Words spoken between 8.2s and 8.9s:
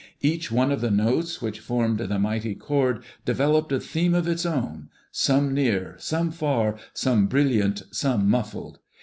muffled.